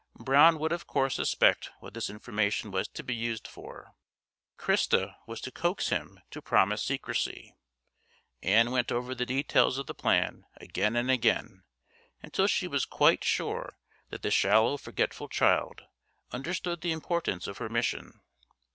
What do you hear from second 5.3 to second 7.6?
to coax him to promise secrecy.